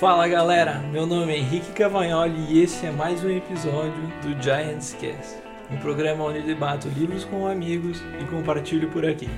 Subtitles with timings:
[0.00, 4.96] Fala galera, meu nome é Henrique Cavagnoli e esse é mais um episódio do Giants
[4.98, 5.36] Cast,
[5.70, 9.28] um programa onde debato livros com amigos e compartilho por aqui.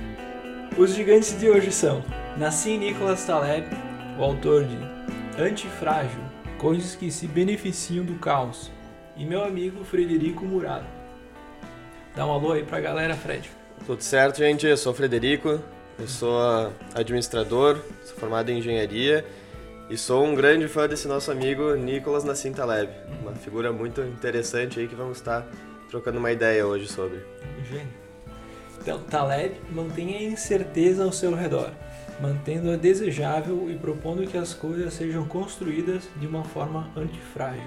[0.77, 2.01] Os gigantes de hoje são
[2.37, 3.67] Nassim Nicholas Taleb,
[4.17, 4.77] o autor de
[5.37, 6.21] Antifrágil,
[6.57, 8.71] Coisas que se beneficiam do caos,
[9.17, 10.87] e meu amigo Frederico Murado.
[12.15, 13.51] Dá um alô aí pra galera, Fred.
[13.85, 14.65] Tudo certo, gente?
[14.65, 15.59] Eu sou o Frederico,
[15.99, 16.39] eu sou
[16.95, 19.25] administrador, sou formado em engenharia
[19.89, 22.89] e sou um grande fã desse nosso amigo Nicolas Nassim Taleb,
[23.21, 25.45] uma figura muito interessante aí que vamos estar
[25.89, 27.19] trocando uma ideia hoje sobre.
[27.69, 27.87] Gênio.
[28.81, 31.69] Então, Taleb mantém a incerteza ao seu redor,
[32.19, 37.63] mantendo-a desejável e propondo que as coisas sejam construídas de uma forma antifrágil.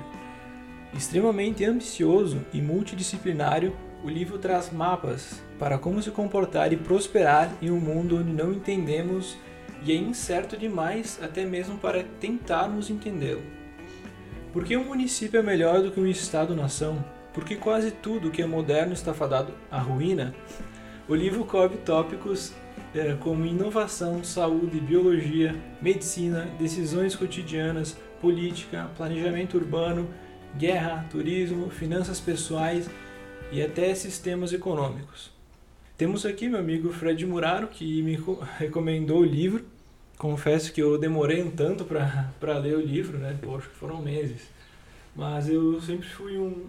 [0.92, 7.70] Extremamente ambicioso e multidisciplinário, o livro traz mapas para como se comportar e prosperar em
[7.70, 9.36] um mundo onde não entendemos
[9.86, 13.42] e é incerto demais até mesmo para tentarmos entendê-lo.
[14.52, 17.04] Por que um município é melhor do que um estado-nação?
[17.32, 20.34] Por que quase tudo que é moderno está fadado à ruína?
[21.08, 22.52] O livro cobre tópicos
[22.92, 30.08] é, como inovação, saúde, biologia, medicina, decisões cotidianas, política, planejamento urbano,
[30.56, 32.90] guerra, turismo, finanças pessoais
[33.52, 35.30] e até sistemas econômicos.
[35.96, 38.18] Temos aqui meu amigo Fred Muraro, que me
[38.58, 39.75] recomendou o livro.
[40.18, 43.38] Confesso que eu demorei um tanto para ler o livro, né?
[43.42, 44.48] Poxa, foram meses.
[45.14, 46.66] Mas eu sempre fui um,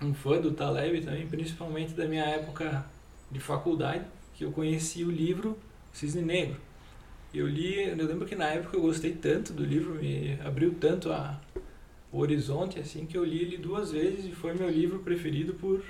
[0.00, 2.84] um fã do Taleb também, principalmente da minha época
[3.30, 5.56] de faculdade, que eu conheci o livro
[5.92, 6.56] Cisne Negro.
[7.32, 11.10] Eu li, eu lembro que na época eu gostei tanto do livro, me abriu tanto
[11.10, 11.40] a,
[12.12, 15.82] o horizonte assim que eu li ele duas vezes e foi meu livro preferido por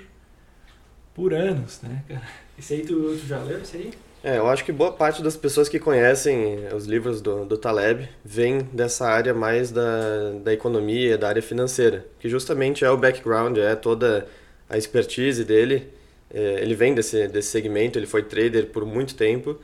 [1.13, 2.27] por anos, né, cara?
[2.57, 3.93] Esse aí tu, tu já leu esse aí?
[4.23, 8.07] É, eu acho que boa parte das pessoas que conhecem os livros do, do Taleb
[8.23, 13.57] vem dessa área mais da, da economia, da área financeira, que justamente é o background,
[13.57, 14.25] é toda
[14.69, 15.89] a expertise dele.
[16.33, 19.59] É, ele vem desse, desse segmento, ele foi trader por muito tempo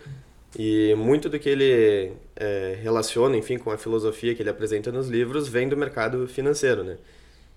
[0.58, 5.08] e muito do que ele é, relaciona, enfim, com a filosofia que ele apresenta nos
[5.08, 6.98] livros vem do mercado financeiro, né?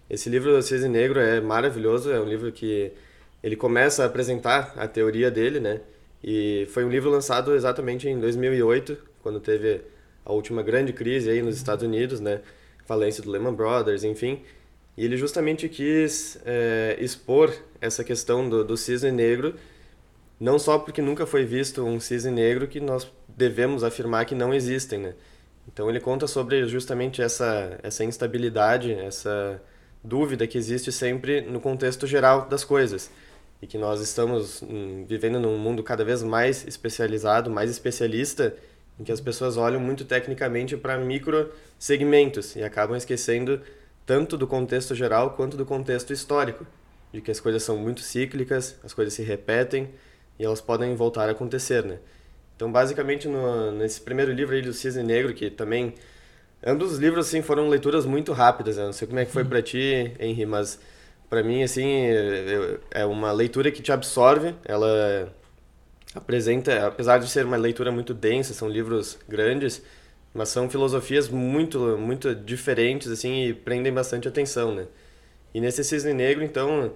[0.08, 2.92] Esse livro, Cisne Negro, é maravilhoso, é um livro que
[3.42, 5.80] ele começa a apresentar a teoria dele, né?
[6.22, 9.82] E foi um livro lançado exatamente em 2008, quando teve
[10.24, 12.40] a última grande crise aí nos Estados Unidos, né?
[12.86, 14.42] Falência do Lehman Brothers, enfim.
[14.96, 19.54] E ele justamente quis é, expor essa questão do, do cisne negro,
[20.38, 24.54] não só porque nunca foi visto um cisne negro que nós devemos afirmar que não
[24.54, 25.14] existem, né?
[25.66, 29.60] Então ele conta sobre justamente essa, essa instabilidade, essa
[30.04, 33.10] dúvida que existe sempre no contexto geral das coisas
[33.62, 38.54] e que nós estamos hum, vivendo num mundo cada vez mais especializado, mais especialista,
[38.98, 43.60] em que as pessoas olham muito tecnicamente para micro segmentos e acabam esquecendo
[44.04, 46.66] tanto do contexto geral quanto do contexto histórico,
[47.12, 49.90] de que as coisas são muito cíclicas, as coisas se repetem
[50.38, 51.98] e elas podem voltar a acontecer, né?
[52.56, 55.94] Então, basicamente, no, nesse primeiro livro aí do Cisne Negro, que também
[56.64, 58.84] ambos os livros assim foram leituras muito rápidas, né?
[58.84, 60.78] não sei como é que foi para ti, Henry, mas
[61.32, 62.08] para mim, assim,
[62.90, 64.54] é uma leitura que te absorve.
[64.66, 65.32] Ela
[66.14, 69.82] apresenta, apesar de ser uma leitura muito densa, são livros grandes,
[70.34, 74.86] mas são filosofias muito, muito diferentes, assim, e prendem bastante atenção, né?
[75.54, 76.92] E nesse Cisne Negro, então,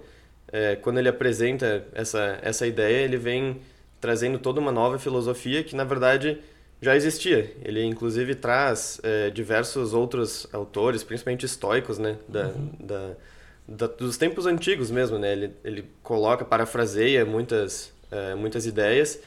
[0.51, 3.59] é, quando ele apresenta essa, essa ideia, ele vem
[3.99, 6.39] trazendo toda uma nova filosofia que, na verdade,
[6.79, 7.55] já existia.
[7.63, 12.19] Ele, inclusive, traz é, diversos outros autores, principalmente estoicos, né?
[12.27, 12.69] Da, uhum.
[12.79, 13.15] da
[13.67, 15.33] da, dos tempos antigos mesmo, né?
[15.33, 19.19] Ele, ele coloca, parafraseia muitas, é, muitas ideias.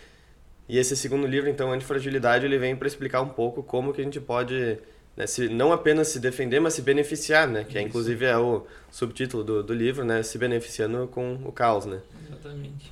[0.69, 4.05] E esse segundo livro, então, Antifragilidade, ele vem para explicar um pouco como que a
[4.05, 4.79] gente pode
[5.17, 7.65] né, se, não apenas se defender, mas se beneficiar, né?
[7.65, 10.23] Que é, inclusive é o subtítulo do, do livro, né?
[10.23, 12.01] Se beneficiando com o caos, né?
[12.27, 12.91] Exatamente.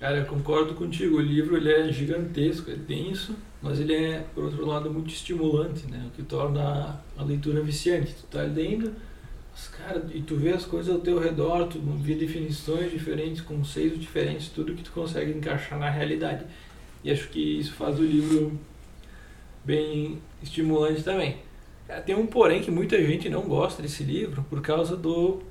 [0.00, 1.18] Cara, eu concordo contigo.
[1.18, 5.86] O livro ele é gigantesco, é denso, mas ele é, por outro lado, muito estimulante,
[5.86, 6.06] né?
[6.08, 8.14] O que torna a leitura viciante.
[8.14, 8.92] Tu tá lendo
[9.68, 14.48] cara, e tu vê as coisas ao teu redor, tu vê definições diferentes, conceitos diferentes,
[14.48, 16.44] tudo que tu consegue encaixar na realidade.
[17.02, 18.58] E acho que isso faz o livro
[19.64, 21.38] bem estimulante também.
[22.06, 25.42] Tem um porém que muita gente não gosta desse livro por causa do,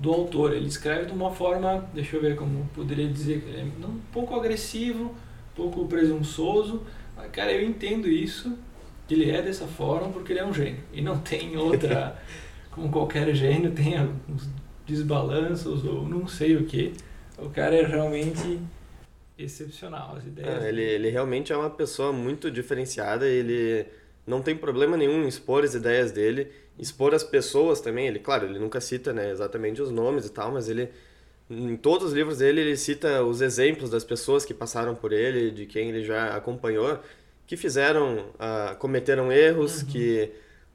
[0.00, 0.52] do autor.
[0.52, 5.04] Ele escreve de uma forma, deixa eu ver como poderia dizer, é um pouco agressivo,
[5.04, 6.82] um pouco presunçoso.
[7.16, 8.58] Mas, cara, eu entendo isso,
[9.06, 10.82] que ele é dessa forma porque ele é um gênio.
[10.92, 12.20] E não tem outra
[12.74, 14.48] como qualquer gênio, tem alguns
[14.86, 16.92] desbalanços ou não sei o que.
[17.38, 18.60] O cara é realmente
[19.38, 20.62] excepcional, as ideias.
[20.62, 23.86] É, ele, ele realmente é uma pessoa muito diferenciada, ele
[24.26, 28.06] não tem problema nenhum em expor as ideias dele, expor as pessoas também.
[28.06, 30.90] Ele, claro, ele nunca cita né, exatamente os nomes e tal, mas ele
[31.50, 35.50] em todos os livros dele ele cita os exemplos das pessoas que passaram por ele,
[35.50, 36.98] de quem ele já acompanhou,
[37.46, 39.88] que fizeram, uh, cometeram erros, uhum.
[39.88, 40.32] que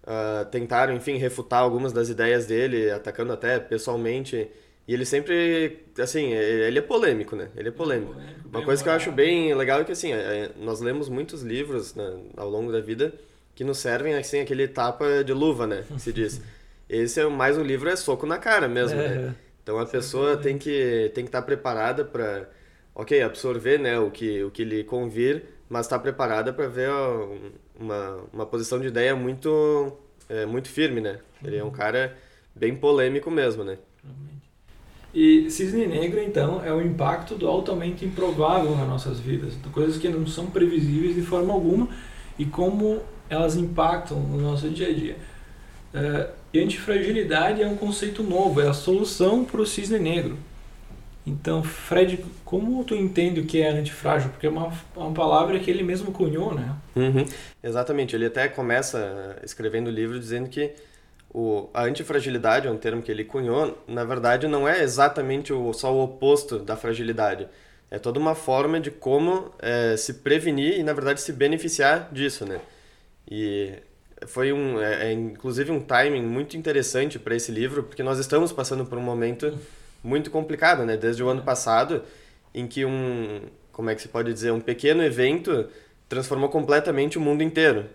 [0.10, 4.50] uh, tentaram, enfim, refutar algumas das ideias dele, atacando até pessoalmente.
[4.88, 7.50] E ele sempre, assim, ele é polêmico, né?
[7.56, 8.16] Ele é polêmico.
[8.52, 11.94] Uma coisa que eu acho bem legal é que, assim, é, nós lemos muitos livros
[11.94, 13.14] né, ao longo da vida
[13.54, 15.84] que nos servem, assim, aquele tapa de luva, né?
[15.88, 16.42] Que se diz.
[16.90, 19.06] Esse é mais um livro, é soco na cara mesmo, né?
[19.06, 19.10] é.
[19.10, 19.36] né?
[19.62, 22.50] Então a pessoa tem que tem que estar tá preparada para,
[22.96, 26.90] ok, absorver, né, o que o que lhe convir, mas estar tá preparada para ver
[26.90, 27.30] ó,
[27.80, 29.94] uma, uma posição de ideia muito
[30.28, 31.20] é, muito firme, né?
[31.44, 32.16] Ele é um cara
[32.56, 33.78] bem polêmico mesmo, né?
[35.14, 39.98] E cisne negro, então, é o impacto do altamente improvável nas nossas vidas, de coisas
[39.98, 41.90] que não são previsíveis de forma alguma
[42.38, 45.18] e como elas impactam no nosso dia a dia.
[46.54, 50.38] E antifragilidade é um conceito novo, é a solução para o cisne negro.
[51.30, 54.31] Então, Fred, como tu entende o que é antifrágil?
[54.31, 56.76] Porque é uma, uma palavra que ele mesmo cunhou, né?
[56.96, 57.26] Uhum.
[57.64, 58.16] Exatamente.
[58.16, 60.72] Ele até começa escrevendo o livro dizendo que
[61.31, 65.72] o, a antifragilidade é um termo que ele cunhou, na verdade não é exatamente o,
[65.74, 67.48] só o oposto da fragilidade.
[67.92, 72.46] É toda uma forma de como é, se prevenir e, na verdade, se beneficiar disso,
[72.46, 72.60] né?
[73.30, 73.74] E
[74.28, 78.52] foi um, é, é, inclusive um timing muito interessante para esse livro, porque nós estamos
[78.52, 79.58] passando por um momento
[80.04, 80.98] muito complicado, né?
[80.98, 82.04] Desde o ano passado,
[82.54, 83.42] em que um,
[83.72, 85.68] como é que se pode dizer, um pequeno evento
[86.07, 87.86] transformou completamente o mundo inteiro.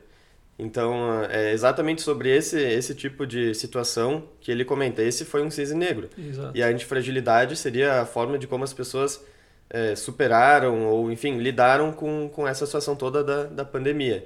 [0.59, 5.03] Então, é exatamente sobre esse, esse tipo de situação que ele comenta.
[5.03, 6.09] Esse foi um cisne negro.
[6.17, 6.57] Exato.
[6.57, 9.21] E a antifragilidade seria a forma de como as pessoas
[9.69, 14.25] é, superaram ou, enfim, lidaram com, com essa situação toda da, da pandemia.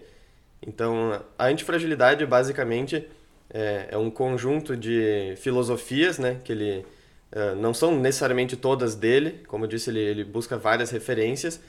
[0.60, 3.06] Então, a antifragilidade basicamente
[3.48, 6.84] é, é um conjunto de filosofias, né, que ele
[7.32, 11.60] uh, não são necessariamente todas dele, como eu disse, ele, ele busca várias referências,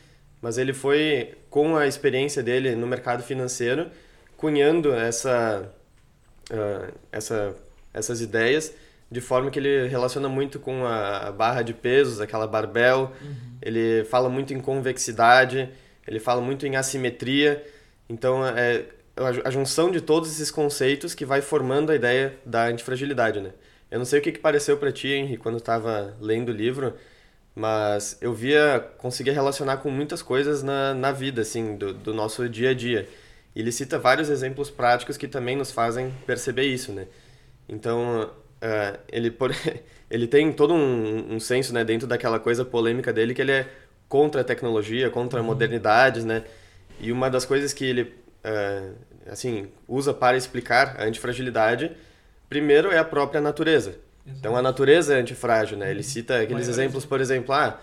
[0.41, 3.89] mas ele foi com a experiência dele no mercado financeiro
[4.37, 5.69] cunhando essa,
[6.51, 7.55] uh, essa
[7.93, 8.73] essas ideias
[9.11, 13.11] de forma que ele relaciona muito com a barra de pesos, aquela barbell.
[13.21, 13.35] Uhum.
[13.59, 15.67] Ele fala muito em convexidade,
[16.07, 17.63] ele fala muito em assimetria.
[18.07, 18.85] Então, é
[19.43, 23.51] a junção de todos esses conceitos que vai formando a ideia da antifragilidade, né?
[23.91, 26.93] Eu não sei o que, que pareceu para ti, Henry, quando estava lendo o livro,
[27.55, 32.47] mas eu via, conseguia relacionar com muitas coisas na, na vida, assim, do, do nosso
[32.47, 33.07] dia a dia.
[33.55, 37.07] Ele cita vários exemplos práticos que também nos fazem perceber isso, né?
[37.67, 39.51] Então, uh, ele, por,
[40.09, 43.67] ele tem todo um, um senso, né, dentro daquela coisa polêmica dele, que ele é
[44.07, 45.47] contra a tecnologia, contra a uhum.
[45.47, 46.43] modernidade, né?
[46.99, 48.95] E uma das coisas que ele uh,
[49.27, 51.91] assim usa para explicar a antifragilidade,
[52.49, 53.91] primeiro é a própria natureza.
[54.25, 54.39] Exato.
[54.39, 55.89] Então a natureza é antifrágil, né?
[55.89, 56.03] Ele uhum.
[56.03, 57.77] cita aqueles exemplos, por exemplo, ah,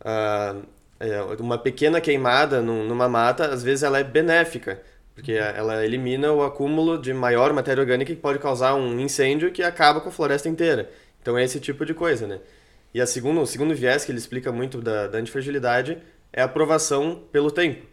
[0.00, 4.80] uh, uma pequena queimada numa mata, às vezes ela é benéfica,
[5.14, 5.44] porque uhum.
[5.44, 10.00] ela elimina o acúmulo de maior matéria orgânica que pode causar um incêndio que acaba
[10.00, 10.90] com a floresta inteira.
[11.20, 12.40] Então é esse tipo de coisa, né?
[12.94, 15.98] E a segundo, o segundo viés que ele explica muito da, da antifragilidade
[16.32, 17.84] é a aprovação pelo tempo.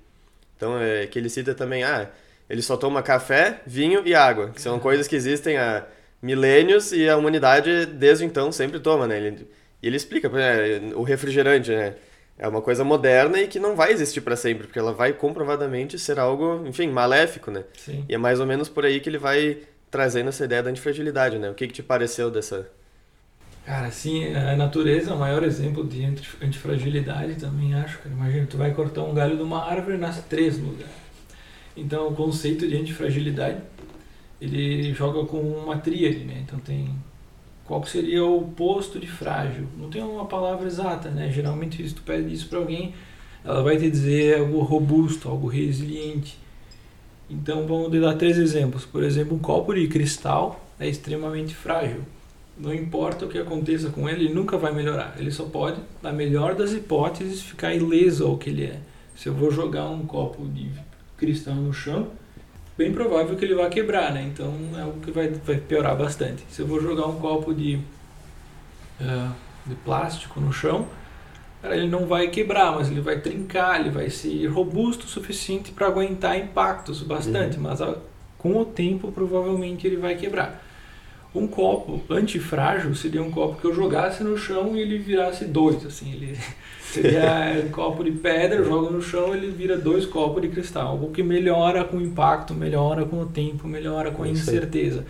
[0.55, 2.09] Então, é que ele cita também, ah,
[2.49, 5.85] ele só toma café, vinho e água, que são coisas que existem há
[6.23, 9.17] milênios e a humanidade desde então sempre toma, né?
[9.17, 9.47] Ele,
[9.81, 10.31] e ele explica,
[10.95, 11.95] o refrigerante, né?
[12.37, 15.99] É uma coisa moderna e que não vai existir para sempre, porque ela vai comprovadamente
[15.99, 17.63] ser algo, enfim, maléfico, né?
[17.77, 18.05] Sim.
[18.09, 19.59] E é mais ou menos por aí que ele vai
[19.91, 21.51] trazendo essa ideia da antifragilidade, né?
[21.51, 22.67] O que, que te pareceu dessa,
[23.65, 26.03] Cara, sim, a natureza é o maior exemplo de
[26.41, 27.97] antifragilidade também, acho.
[27.99, 28.13] Cara.
[28.13, 30.89] Imagina, tu vai cortar um galho de uma árvore e nasce três no lugar.
[31.75, 33.61] Então, o conceito de antifragilidade,
[34.43, 36.43] ele joga com uma tríade, né?
[36.45, 36.89] Então, tem
[37.65, 39.67] qual seria o oposto de frágil.
[39.77, 41.31] Não tem uma palavra exata, né?
[41.31, 42.93] Geralmente, se tu pede isso para alguém,
[43.43, 46.37] ela vai te dizer algo robusto, algo resiliente.
[47.29, 48.85] Então, vamos dar três exemplos.
[48.85, 52.03] Por exemplo, um copo de cristal é extremamente frágil
[52.57, 55.15] não importa o que aconteça com ele, ele nunca vai melhorar.
[55.17, 58.79] Ele só pode, na melhor das hipóteses, ficar ileso ao que ele é.
[59.15, 60.69] Se eu vou jogar um copo de
[61.17, 62.09] cristal no chão,
[62.77, 64.23] bem provável que ele vai quebrar, né?
[64.23, 66.43] Então é o que vai, vai piorar bastante.
[66.49, 67.79] Se eu vou jogar um copo de,
[68.99, 69.31] uh,
[69.65, 70.87] de plástico no chão,
[71.63, 75.87] ele não vai quebrar, mas ele vai trincar, ele vai ser robusto o suficiente para
[75.87, 77.63] aguentar impactos bastante, uhum.
[77.63, 77.79] mas
[78.37, 80.61] com o tempo provavelmente ele vai quebrar.
[81.33, 85.83] Um copo antifrágil seria um copo que eu jogasse no chão e ele virasse dois,
[85.85, 86.37] assim, ele
[86.91, 90.89] seria um copo de pedra, eu jogo no chão ele vira dois copos de cristal,
[90.89, 95.05] algo que melhora com o impacto, melhora com o tempo, melhora com a incerteza.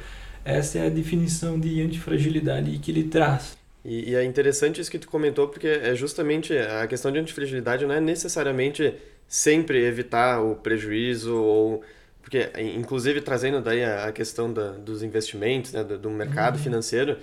[0.46, 3.58] Essa é a definição de antifragilidade que ele traz.
[3.84, 7.86] E, e, é interessante isso que tu comentou, porque é justamente a questão de antifragilidade
[7.86, 8.94] não é necessariamente
[9.28, 11.84] sempre evitar o prejuízo ou
[12.24, 16.64] porque inclusive trazendo daí a, questão da, dos investimentos, né, do, do mercado uhum.
[16.64, 17.18] financeiro,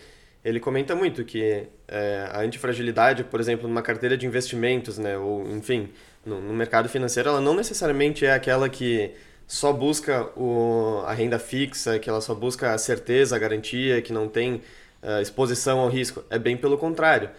[0.45, 5.51] ele comenta muito que é, a antifragilidade, por exemplo, numa carteira de investimentos, né, ou
[5.51, 5.89] enfim,
[6.25, 9.13] no, no, mercado financeiro, ela não necessariamente é aquela que
[9.47, 14.13] só busca o, a renda fixa, que ela só busca a certeza, a garantia, que
[14.13, 14.63] não tem
[15.03, 16.23] uh, exposição ao risco.
[16.29, 17.31] É bem pelo contrário.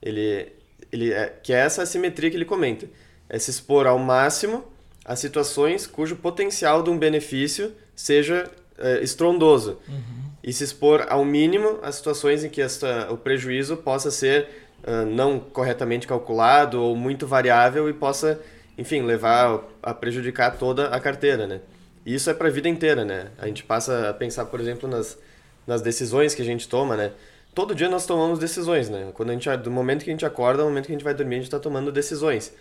[0.00, 0.52] Ele,
[0.92, 2.88] ele é, que é essa assimetria que ele comenta.
[3.28, 4.64] É se expor ao máximo
[5.10, 8.48] a situações cujo potencial de um benefício seja
[8.78, 9.80] uh, estrondoso.
[9.88, 10.30] Uhum.
[10.40, 14.46] E se expor ao mínimo a situações em que esta, o prejuízo possa ser
[14.84, 18.40] uh, não corretamente calculado ou muito variável e possa,
[18.78, 21.60] enfim, levar a prejudicar toda a carteira, né?
[22.06, 23.32] Isso é para a vida inteira, né?
[23.36, 25.18] A gente passa a pensar, por exemplo, nas,
[25.66, 27.10] nas decisões que a gente toma, né?
[27.52, 29.10] Todo dia nós tomamos decisões, né?
[29.12, 31.14] Quando a gente, do momento que a gente acorda ao momento que a gente vai
[31.14, 32.52] dormir, a gente está tomando decisões.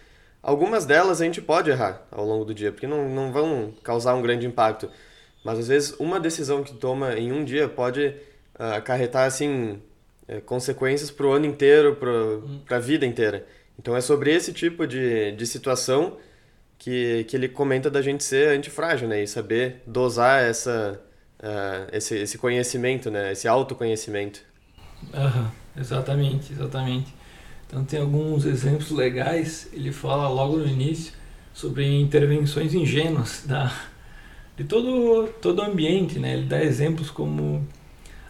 [0.41, 4.15] Algumas delas a gente pode errar ao longo do dia, porque não, não vão causar
[4.15, 4.89] um grande impacto.
[5.43, 8.07] Mas às vezes uma decisão que toma em um dia pode
[8.59, 9.81] uh, acarretar assim
[10.27, 11.97] é, consequências para o ano inteiro,
[12.65, 13.45] para a vida inteira.
[13.77, 16.17] Então é sobre esse tipo de, de situação
[16.77, 19.23] que, que ele comenta da gente ser antifrágil, né?
[19.23, 21.01] E saber dosar essa,
[21.39, 23.31] uh, esse, esse conhecimento, né?
[23.31, 24.41] Esse autoconhecimento.
[25.13, 27.13] Uhum, exatamente, exatamente.
[27.69, 29.69] Então tem alguns exemplos legais.
[29.71, 31.13] Ele fala logo no início
[31.53, 33.71] sobre intervenções ingênuas da,
[34.57, 36.33] de todo todo o ambiente, né?
[36.33, 37.63] Ele dá exemplos como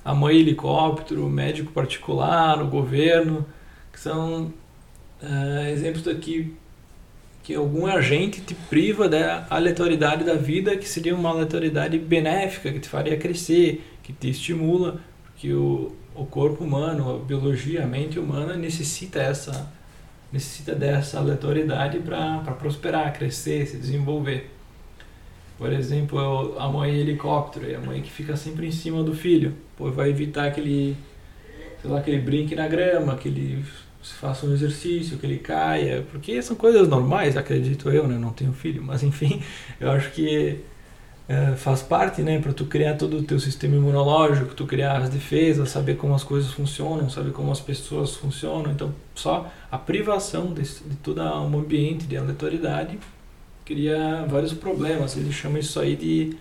[0.04, 3.46] a mãe helicóptero, o médico particular, o governo,
[3.94, 4.54] que são
[5.24, 6.54] uh, exemplos daqui
[7.42, 12.80] que algum agente te priva da aleatoriedade da vida, que seria uma aleatoriedade benéfica, que
[12.80, 15.00] te faria crescer, que te estimula,
[15.40, 19.72] porque o, o corpo humano, a biologia, a mente humana necessita essa
[20.34, 24.52] necessita dessa aleatoriedade para prosperar, crescer, se desenvolver.
[25.58, 29.56] Por exemplo, a mãe helicóptero, é a mãe que fica sempre em cima do filho,
[29.78, 30.98] pô, vai evitar que ele,
[31.82, 33.66] sei lá, que ele brinque na grama, que ele
[34.02, 38.18] faça um exercício, que ele caia, porque são coisas normais, acredito eu, né?
[38.18, 39.42] Não tenho filho, mas enfim,
[39.80, 40.60] eu acho que
[41.30, 45.10] é, faz parte, né, para tu criar todo o teu sistema imunológico, tu criar as
[45.12, 48.72] defesas, saber como as coisas funcionam, saber como as pessoas funcionam.
[48.72, 52.98] Então, só a privação de, de todo um ambiente de aleatoriedade
[53.64, 55.16] cria vários problemas.
[55.16, 56.36] Ele chama isso aí de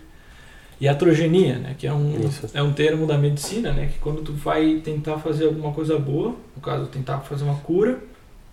[0.80, 2.14] iatrogenia, né, que é um
[2.54, 6.35] é um termo da medicina, né, que quando tu vai tentar fazer alguma coisa boa,
[6.57, 7.99] no caso tentar fazer uma cura,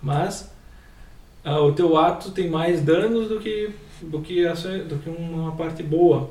[0.01, 0.51] mas
[1.45, 3.69] uh, o teu ato tem mais danos do que
[4.01, 4.43] do que,
[4.87, 6.29] do que uma parte boa.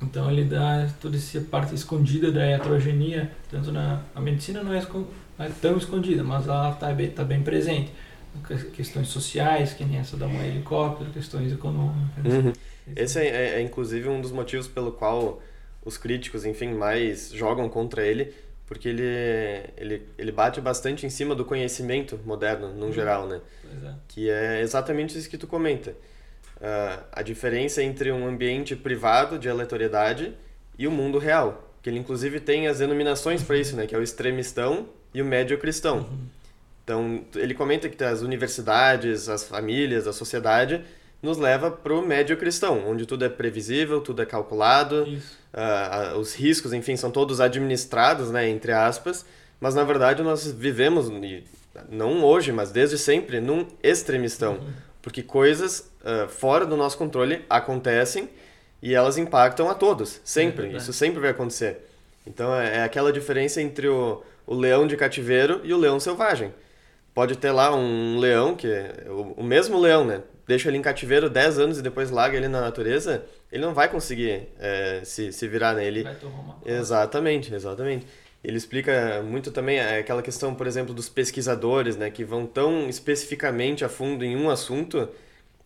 [0.00, 4.80] Então ele dá toda essa parte escondida da heterogenia, tanto na a medicina não é,
[4.80, 7.90] não é tão escondida, mas ela está bem, tá bem presente.
[8.74, 12.24] Questões sociais, que nem essa da mãe helicóptero, questões econômicas.
[12.24, 12.52] Uhum.
[12.94, 15.42] Esse é, é, é, inclusive um dos motivos pelo qual
[15.84, 18.32] os críticos, enfim, mais jogam contra ele,
[18.66, 19.02] porque ele,
[19.76, 22.92] ele, ele bate bastante em cima do conhecimento moderno, no uhum.
[22.92, 23.40] geral, né?
[23.84, 23.92] É.
[24.06, 25.94] Que é exatamente isso que tu comenta
[26.60, 30.34] uh, a diferença entre um ambiente privado de aleatoriedade
[30.78, 31.72] e o mundo real.
[31.82, 33.86] Que ele inclusive tem as denominações para isso, né?
[33.86, 35.98] Que é o extremistão e o médio cristão.
[35.98, 36.26] Uhum.
[36.84, 40.82] Então ele comenta que as universidades, as famílias, a sociedade
[41.22, 46.18] nos leva para o médio cristão, onde tudo é previsível, tudo é calculado, uh, uh,
[46.18, 49.26] os riscos, enfim, são todos administrados, né, entre aspas,
[49.60, 51.10] mas na verdade nós vivemos,
[51.90, 54.72] não hoje, mas desde sempre, num extremistão, uhum.
[55.02, 58.28] Porque coisas uh, fora do nosso controle acontecem
[58.82, 60.68] e elas impactam a todos, sempre.
[60.68, 61.84] É Isso sempre vai acontecer.
[62.26, 66.52] Então é, é aquela diferença entre o, o leão de cativeiro e o leão selvagem.
[67.14, 70.22] Pode ter lá um leão, que é o, o mesmo leão, né?
[70.46, 73.88] Deixa ele em cativeiro 10 anos e depois larga ele na natureza, ele não vai
[73.88, 76.04] conseguir é, se, se virar nele.
[76.04, 78.06] Vai tomar uma Exatamente, exatamente.
[78.42, 83.84] Ele explica muito também aquela questão, por exemplo, dos pesquisadores, né, que vão tão especificamente
[83.84, 85.08] a fundo em um assunto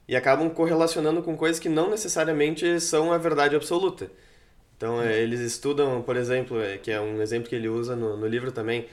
[0.09, 4.11] e acabam correlacionando com coisas que não necessariamente são a verdade absoluta.
[4.77, 8.17] Então, é, eles estudam, por exemplo, é, que é um exemplo que ele usa no,
[8.17, 8.87] no livro também,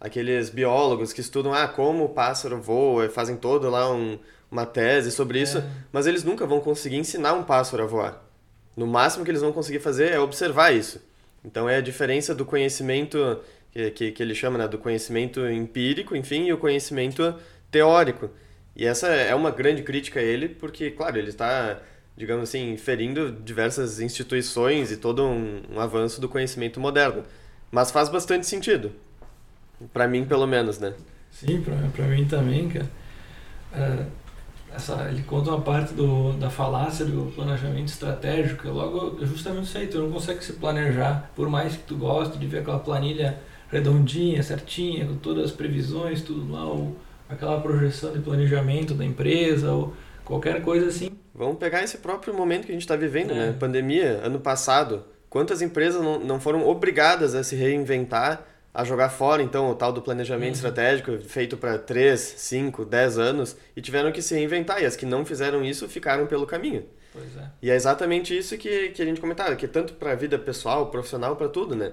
[0.00, 4.18] aqueles biólogos que estudam ah, como o pássaro voa, fazem todo lá um,
[4.50, 5.64] uma tese sobre isso, é.
[5.92, 8.22] mas eles nunca vão conseguir ensinar um pássaro a voar.
[8.76, 11.00] No máximo que eles vão conseguir fazer é observar isso.
[11.46, 16.16] Então é a diferença do conhecimento que, que, que ele chama né, do conhecimento empírico,
[16.16, 17.34] enfim, e o conhecimento
[17.70, 18.30] teórico.
[18.74, 21.78] E essa é uma grande crítica a ele, porque, claro, ele está,
[22.16, 27.22] digamos assim, inferindo diversas instituições e todo um, um avanço do conhecimento moderno.
[27.70, 28.92] Mas faz bastante sentido.
[29.92, 30.94] Para mim, pelo menos, né?
[31.30, 32.90] Sim, para mim também, cara.
[33.72, 34.06] É,
[34.76, 39.64] essa, ele conta uma parte do, da falácia do planejamento estratégico, que é logo justamente
[39.64, 42.78] isso aí, tu não consegue se planejar, por mais que tu goste de ver aquela
[42.78, 43.38] planilha
[43.70, 46.96] redondinha, certinha, com todas as previsões, tudo lá, ou
[47.28, 51.10] aquela projeção de planejamento da empresa, ou qualquer coisa assim.
[51.34, 53.34] Vamos pegar esse próprio momento que a gente está vivendo, é.
[53.34, 53.56] né?
[53.58, 59.42] Pandemia, ano passado, quantas empresas não, não foram obrigadas a se reinventar, a jogar fora,
[59.42, 60.52] então, o tal do planejamento uhum.
[60.52, 64.82] estratégico feito para 3, 5, 10 anos e tiveram que se reinventar.
[64.82, 66.84] E as que não fizeram isso ficaram pelo caminho.
[67.10, 67.50] Pois é.
[67.62, 70.90] E é exatamente isso que, que a gente comentava, que tanto para a vida pessoal,
[70.90, 71.90] profissional, para tudo, né?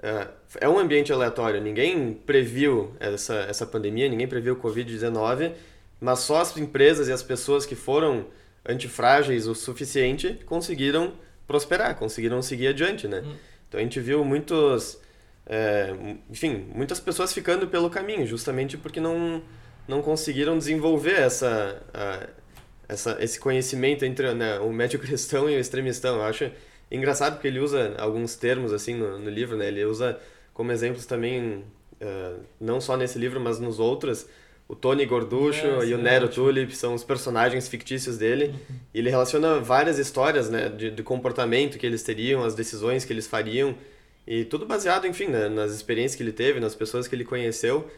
[0.00, 0.28] É,
[0.60, 1.60] é um ambiente aleatório.
[1.60, 5.50] Ninguém previu essa, essa pandemia, ninguém previu o Covid-19,
[6.00, 8.26] mas só as empresas e as pessoas que foram
[8.64, 11.12] antifrágeis o suficiente conseguiram
[11.44, 13.20] prosperar, conseguiram seguir adiante, né?
[13.26, 13.34] Hum.
[13.68, 15.00] Então a gente viu muitos,
[15.50, 15.92] é,
[16.30, 19.42] enfim, muitas pessoas ficando pelo caminho, justamente porque não,
[19.86, 22.28] não conseguiram desenvolver essa, a,
[22.88, 26.16] essa, esse conhecimento entre né, o médio cristão e o extremistão.
[26.16, 26.50] Eu acho
[26.90, 29.68] Engraçado porque ele usa alguns termos assim no, no livro, né?
[29.68, 30.18] Ele usa
[30.52, 31.64] como exemplos também,
[32.02, 34.26] uh, não só nesse livro, mas nos outros,
[34.66, 38.46] o Tony Gorducho é, e o Nero Tulip são os personagens fictícios dele.
[38.46, 38.76] Uhum.
[38.92, 40.68] E ele relaciona várias histórias, né?
[40.68, 43.76] De, de comportamento que eles teriam, as decisões que eles fariam.
[44.30, 47.90] E tudo baseado, enfim, né, nas experiências que ele teve, nas pessoas que ele conheceu.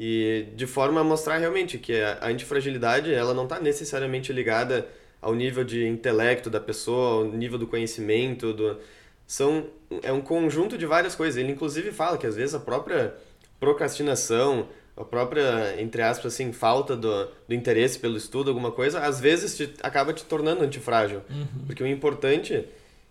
[0.00, 4.88] E de forma a mostrar realmente que a antifragilidade, ela não está necessariamente ligada
[5.20, 8.78] ao nível de intelecto da pessoa, ao nível do conhecimento, do
[9.26, 9.66] são
[10.02, 11.36] é um conjunto de várias coisas.
[11.36, 13.14] Ele inclusive fala que às vezes a própria
[13.60, 19.20] procrastinação, a própria entre aspas assim falta do, do interesse pelo estudo, alguma coisa, às
[19.20, 21.66] vezes te, acaba te tornando antifrágil, uhum.
[21.66, 22.64] porque o importante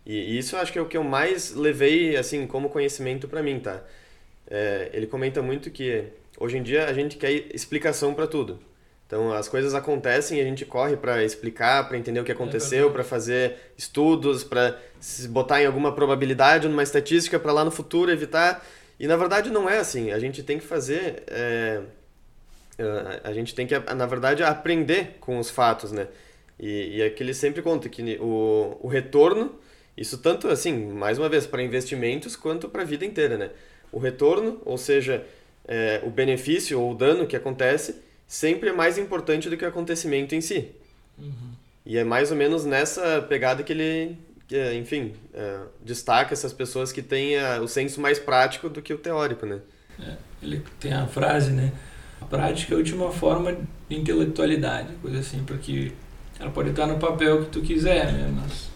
[0.05, 3.41] e, isso eu acho que é o que eu mais levei assim como conhecimento para
[3.41, 3.81] mim, tá?
[4.47, 6.03] É, ele comenta muito que
[6.39, 8.59] hoje em dia a gente quer explicação para tudo.
[9.07, 12.35] Então as coisas acontecem e a gente corre para explicar, para entender o que é
[12.35, 17.63] aconteceu, é para fazer estudos, para se botar em alguma probabilidade, numa estatística para lá
[17.63, 18.65] no futuro evitar.
[18.99, 20.11] E na verdade não é assim.
[20.11, 21.81] A gente tem que fazer, é,
[23.23, 26.07] a gente tem que na verdade aprender com os fatos, né?
[26.59, 29.53] E, e é que ele sempre conta que o, o retorno,
[29.95, 33.51] isso tanto assim, mais uma vez para investimentos quanto para a vida inteira, né?
[33.91, 35.23] O retorno, ou seja,
[35.65, 39.67] é, o benefício ou o dano que acontece sempre é mais importante do que o
[39.67, 40.71] acontecimento em si.
[41.17, 41.53] Uhum.
[41.85, 46.91] E é mais ou menos nessa pegada que ele, que, enfim, é, destaca essas pessoas
[46.91, 49.59] que têm a, o senso mais prático do que o teórico, né?
[49.99, 51.71] É, ele tem a frase, né?
[52.19, 53.55] A prática é a última forma
[53.87, 55.91] de intelectualidade, coisa assim, porque
[56.39, 58.33] ela pode estar no papel que tu quiser, né?
[58.33, 58.72] Mas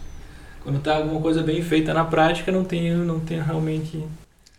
[0.62, 4.04] quando está alguma coisa bem feita na prática, não tem, não tem realmente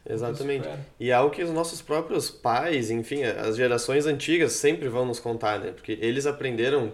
[0.09, 0.67] Exatamente.
[0.99, 5.19] E é algo que os nossos próprios pais, enfim, as gerações antigas sempre vão nos
[5.19, 5.71] contar, né?
[5.71, 6.91] Porque eles aprenderam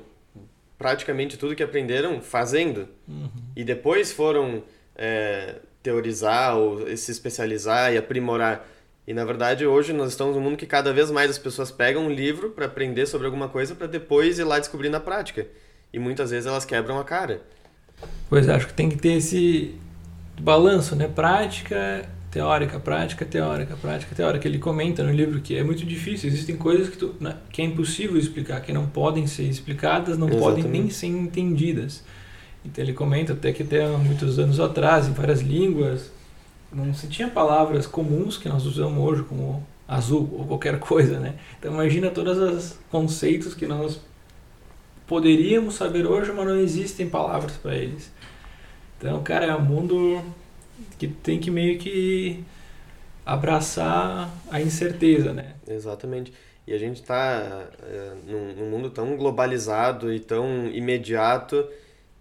[0.77, 2.89] praticamente tudo que aprenderam fazendo.
[3.07, 3.29] Uhum.
[3.55, 4.61] E depois foram
[4.97, 8.67] é, teorizar ou se especializar e aprimorar.
[9.07, 12.07] E na verdade hoje nós estamos num mundo que cada vez mais as pessoas pegam
[12.07, 15.47] um livro para aprender sobre alguma coisa para depois ir lá descobrir na prática.
[15.93, 17.41] E muitas vezes elas quebram a cara.
[18.29, 19.75] Pois é, acho que tem que ter esse
[20.39, 21.07] balanço, né?
[21.07, 24.45] Prática teórica, prática, teórica, prática, teórica.
[24.45, 27.65] Ele comenta no livro que é muito difícil, existem coisas que, tu, né, que é
[27.65, 30.63] impossível explicar, que não podem ser explicadas, não Exatamente.
[30.63, 32.03] podem nem ser entendidas.
[32.65, 36.11] Então ele comenta até que até muitos anos atrás, em várias línguas,
[36.73, 41.35] não se tinha palavras comuns que nós usamos hoje, como azul ou qualquer coisa, né?
[41.57, 44.01] Então imagina todos os conceitos que nós
[45.07, 48.11] poderíamos saber hoje, mas não existem palavras para eles.
[48.97, 50.21] Então, cara, é um mundo
[50.97, 52.43] que tem que meio que
[53.25, 55.53] abraçar a incerteza, né?
[55.67, 56.31] Exatamente.
[56.67, 61.67] E a gente está é, num, num, mundo tão globalizado e tão imediato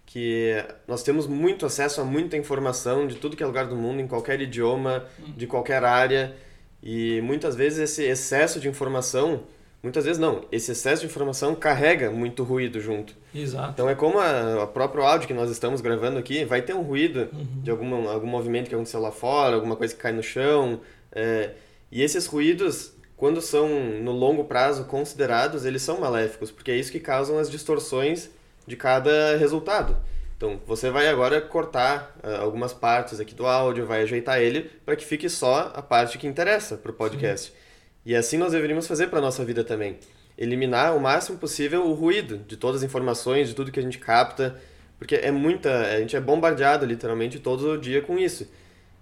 [0.05, 3.99] que nós temos muito acesso a muita informação de tudo que é lugar do mundo,
[4.01, 6.35] em qualquer idioma, de qualquer área.
[6.81, 9.43] E muitas vezes esse excesso de informação
[9.85, 10.41] Muitas vezes não.
[10.51, 13.15] Esse excesso de informação carrega muito ruído junto.
[13.35, 13.69] Exato.
[13.69, 16.81] Então é como a, a próprio áudio que nós estamos gravando aqui, vai ter um
[16.81, 17.61] ruído uhum.
[17.61, 20.81] de algum, algum movimento que aconteceu lá fora, alguma coisa que cai no chão.
[21.11, 21.51] É,
[21.91, 23.69] e esses ruídos, quando são
[24.01, 28.31] no longo prazo considerados, eles são maléficos, porque é isso que causam as distorções
[28.65, 29.95] de cada resultado.
[30.35, 34.95] Então, você vai agora cortar uh, algumas partes aqui do áudio, vai ajeitar ele para
[34.95, 37.51] que fique só a parte que interessa para o podcast.
[37.51, 37.64] Sim.
[38.05, 39.97] E assim nós deveríamos fazer para nossa vida também.
[40.37, 43.97] Eliminar o máximo possível o ruído de todas as informações, de tudo que a gente
[43.97, 44.61] capta,
[44.99, 48.47] porque é muita, a gente é bombardeado literalmente todo dia com isso.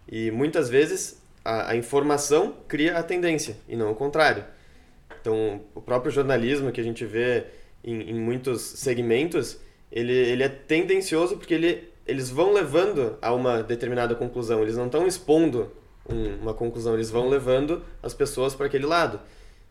[0.10, 4.46] E muitas vezes a, a informação cria a tendência e não o contrário.
[5.20, 7.46] Então, o próprio jornalismo que a gente vê
[7.84, 9.60] em, em muitos segmentos,
[9.92, 14.86] ele, ele é tendencioso porque ele, eles vão levando a uma determinada conclusão, eles não
[14.86, 15.72] estão expondo
[16.10, 19.20] um, uma conclusão, eles vão levando as pessoas para aquele lado.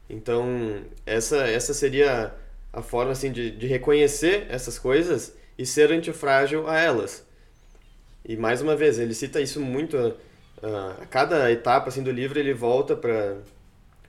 [0.09, 2.35] Então, essa, essa seria
[2.73, 7.27] a forma assim, de, de reconhecer essas coisas e ser antifrágil a elas.
[8.25, 9.97] E mais uma vez, ele cita isso muito.
[9.97, 13.37] Uh, a cada etapa assim, do livro, ele volta para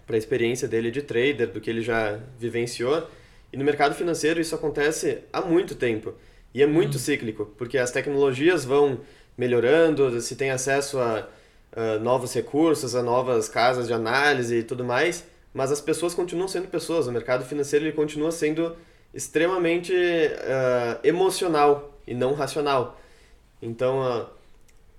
[0.08, 3.08] a experiência dele de trader, do que ele já vivenciou.
[3.52, 6.14] E no mercado financeiro isso acontece há muito tempo.
[6.54, 7.00] E é muito uhum.
[7.00, 9.00] cíclico, porque as tecnologias vão
[9.36, 11.28] melhorando, se tem acesso a,
[11.76, 16.48] a novos recursos, a novas casas de análise e tudo mais, mas as pessoas continuam
[16.48, 17.08] sendo pessoas.
[17.08, 18.76] O mercado financeiro ele continua sendo
[19.14, 23.00] extremamente uh, emocional e não racional.
[23.62, 24.28] Então,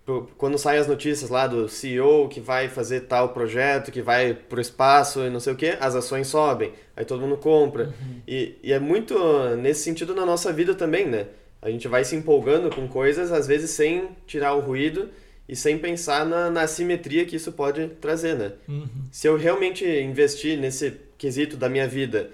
[0.07, 4.35] uh, quando saem as notícias lá do CEO que vai fazer tal projeto, que vai
[4.35, 7.87] pro espaço e não sei o que, as ações sobem, aí todo mundo compra.
[7.87, 8.21] Uhum.
[8.27, 9.17] E, e é muito
[9.57, 11.27] nesse sentido na nossa vida também, né?
[11.63, 15.09] A gente vai se empolgando com coisas, às vezes sem tirar o ruído
[15.49, 18.53] e sem pensar na, na simetria que isso pode trazer, né?
[18.69, 18.87] Uhum.
[19.11, 22.31] Se eu realmente investir nesse quesito da minha vida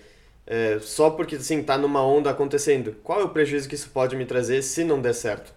[0.47, 4.17] é, só porque assim tá numa onda acontecendo, qual é o prejuízo que isso pode
[4.17, 5.55] me trazer se não der certo?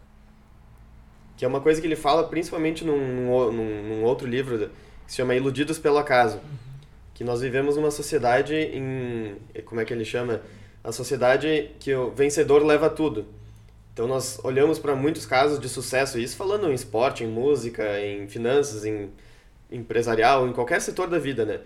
[1.35, 2.97] Que é uma coisa que ele fala principalmente num,
[3.51, 4.69] num, num outro livro
[5.05, 6.39] que se chama Iludidos pelo Acaso.
[7.15, 9.35] Que nós vivemos numa sociedade em.
[9.65, 10.41] Como é que ele chama?
[10.83, 13.25] A sociedade que o vencedor leva tudo.
[13.93, 18.27] Então nós olhamos para muitos casos de sucesso, isso falando em esporte, em música, em
[18.27, 19.11] finanças, em
[19.71, 21.61] empresarial, em qualquer setor da vida, né?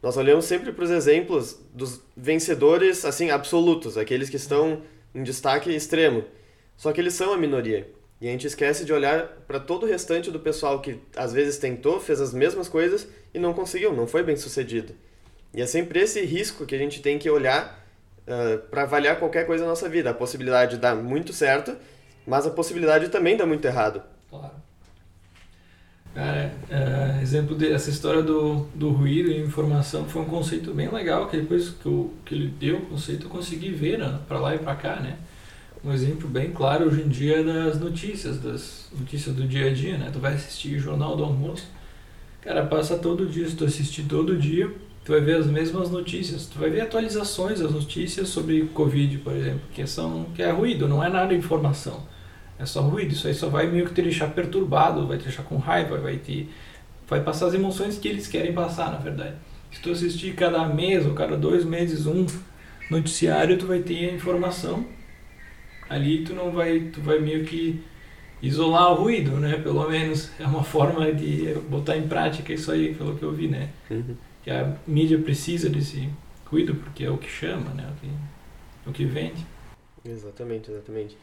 [0.00, 4.82] Nós olhamos sempre para os exemplos dos vencedores assim absolutos, aqueles que estão
[5.14, 6.24] em destaque extremo.
[6.76, 7.88] Só que eles são a minoria.
[8.20, 11.58] E a gente esquece de olhar para todo o restante do pessoal que às vezes
[11.58, 14.94] tentou, fez as mesmas coisas e não conseguiu, não foi bem sucedido.
[15.52, 17.81] E é sempre esse risco que a gente tem que olhar
[18.26, 20.10] uh, para avaliar qualquer coisa na nossa vida.
[20.10, 21.76] A possibilidade de dar muito certo,
[22.26, 24.02] mas a possibilidade também dá muito errado.
[24.30, 24.62] Claro.
[26.14, 31.26] Cara, é, exemplo dessa história do, do ruído e informação foi um conceito bem legal
[31.26, 34.54] que depois que, eu, que ele deu o conceito eu consegui ver né, para lá
[34.54, 35.16] e para cá, né?
[35.84, 39.98] um exemplo bem claro hoje em dia das notícias, das notícias do dia a dia,
[39.98, 40.10] né?
[40.12, 41.66] Tu vai assistir Jornal do Almoço,
[42.40, 44.72] cara, passa todo dia, se tu assistir todo dia,
[45.04, 49.32] tu vai ver as mesmas notícias, tu vai ver atualizações das notícias sobre Covid, por
[49.34, 52.06] exemplo, que, são, que é ruído, não é nada informação,
[52.58, 55.42] é só ruído, isso aí só vai meio que te deixar perturbado, vai te deixar
[55.42, 56.48] com raiva, vai te...
[57.08, 59.34] vai passar as emoções que eles querem passar, na verdade.
[59.72, 62.26] Se tu assistir cada mês ou cada dois meses um
[62.90, 64.84] noticiário, tu vai ter a informação
[65.92, 67.80] ali tu não vai, tu vai meio que
[68.40, 69.58] isolar o ruído, né?
[69.58, 73.48] Pelo menos é uma forma de botar em prática isso aí, pelo que eu vi,
[73.48, 73.68] né?
[73.90, 74.16] Uhum.
[74.42, 76.08] Que a mídia precisa desse
[76.46, 77.90] ruído porque é o que chama, né?
[77.90, 79.46] O que, o que vende.
[80.04, 81.16] Exatamente, exatamente.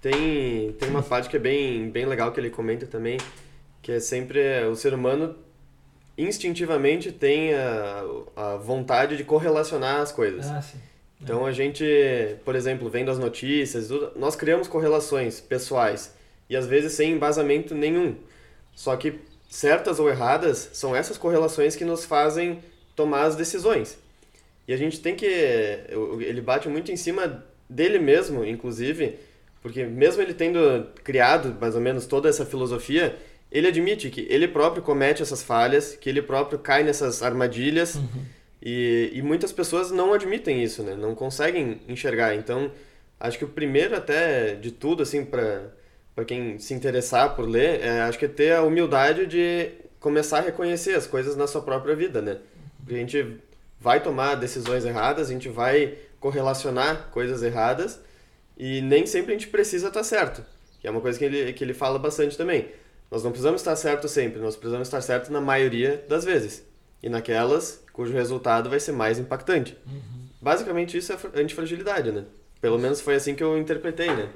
[0.00, 3.18] Tem, tem uma parte que é bem, bem legal que ele comenta também,
[3.82, 5.34] que é sempre o ser humano
[6.16, 8.04] instintivamente tem a,
[8.36, 10.46] a vontade de correlacionar as coisas.
[10.46, 10.78] Ah, sim.
[11.20, 11.84] Então a gente,
[12.44, 16.14] por exemplo, vendo as notícias, nós criamos correlações pessoais
[16.48, 18.16] e às vezes sem embasamento nenhum.
[18.74, 19.20] Só que
[19.54, 22.60] certas ou erradas são essas correlações que nos fazem
[22.96, 23.98] tomar as decisões.
[24.66, 29.18] E a gente tem que ele bate muito em cima dele mesmo, inclusive,
[29.62, 33.16] porque mesmo ele tendo criado mais ou menos toda essa filosofia,
[33.52, 37.96] ele admite que ele próprio comete essas falhas, que ele próprio cai nessas armadilhas.
[37.96, 38.24] Uhum
[38.64, 40.96] e, e muitas pessoas não admitem isso, né?
[40.96, 42.34] Não conseguem enxergar.
[42.34, 42.72] Então,
[43.20, 45.70] acho que o primeiro até de tudo, assim, para
[46.14, 50.38] para quem se interessar por ler, é, acho que é ter a humildade de começar
[50.38, 52.38] a reconhecer as coisas na sua própria vida, né?
[52.78, 53.38] Porque a gente
[53.80, 58.00] vai tomar decisões erradas, a gente vai correlacionar coisas erradas
[58.56, 60.44] e nem sempre a gente precisa estar certo,
[60.80, 62.68] que é uma coisa que ele, que ele fala bastante também.
[63.10, 66.64] Nós não precisamos estar certo sempre, nós precisamos estar certo na maioria das vezes.
[67.02, 69.76] E naquelas cujo resultado vai ser mais impactante.
[69.86, 70.28] Uhum.
[70.40, 72.24] Basicamente isso é antifragilidade, né?
[72.60, 74.28] Pelo menos foi assim que eu interpretei, né?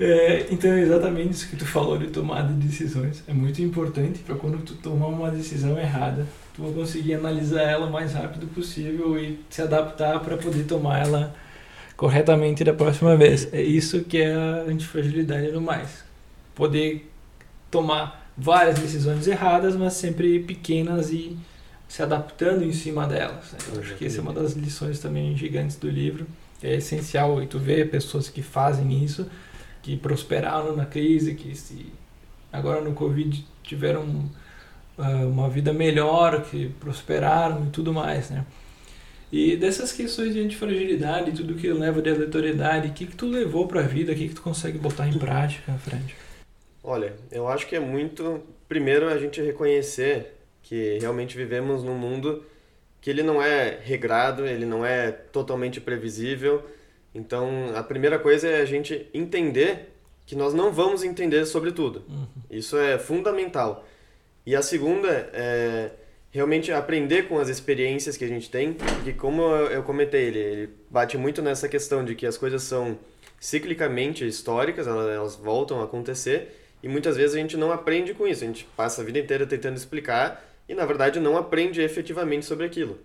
[0.00, 3.22] É, então é exatamente isso que tu falou de tomada de decisões.
[3.26, 7.92] É muito importante para quando tu tomar uma decisão errada, tu conseguir analisar ela o
[7.92, 11.34] mais rápido possível e se adaptar para poder tomar ela
[11.96, 13.52] corretamente da próxima vez.
[13.52, 16.04] É isso que é a antifragilidade no mais.
[16.54, 17.10] Poder
[17.70, 21.36] tomar várias decisões erradas, mas sempre pequenas e
[21.88, 23.52] se adaptando em cima delas.
[23.52, 23.58] Né?
[23.72, 26.26] Eu acho que essa é uma das lições também gigantes do livro.
[26.62, 29.26] É essencial e tu vê pessoas que fazem isso,
[29.82, 31.92] que prosperaram na crise, que se
[32.52, 34.30] agora no Covid tiveram
[34.98, 38.44] uh, uma vida melhor, que prosperaram e tudo mais, né?
[39.30, 43.68] E dessas questões de antifragilidade, tudo que leva de aleatoriedade, o que, que tu levou
[43.68, 46.14] para a vida, o que, que tu consegue botar em prática, Fred?
[46.82, 48.42] Olha, eu acho que é muito.
[48.66, 52.42] Primeiro, a gente reconhecer que realmente vivemos num mundo
[53.00, 56.64] que ele não é regrado, ele não é totalmente previsível.
[57.18, 59.92] Então, a primeira coisa é a gente entender
[60.24, 62.04] que nós não vamos entender sobre tudo.
[62.08, 62.26] Uhum.
[62.50, 63.84] Isso é fundamental.
[64.46, 65.90] E a segunda é
[66.30, 70.70] realmente aprender com as experiências que a gente tem, porque como eu comentei, ele, ele
[70.90, 72.98] bate muito nessa questão de que as coisas são
[73.40, 78.26] ciclicamente históricas, elas, elas voltam a acontecer, e muitas vezes a gente não aprende com
[78.26, 82.44] isso, a gente passa a vida inteira tentando explicar e na verdade não aprende efetivamente
[82.44, 82.98] sobre aquilo.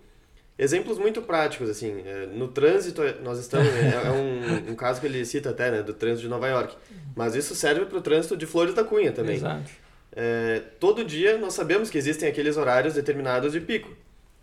[0.56, 5.06] Exemplos muito práticos, assim, é, no trânsito, nós estamos, é, é um, um, caso que
[5.06, 6.76] ele cita até, né, do trânsito de Nova York,
[7.16, 9.34] mas isso serve para o trânsito de Flores da Cunha também.
[9.34, 9.68] Exato.
[10.14, 13.90] É, todo dia nós sabemos que existem aqueles horários determinados de pico.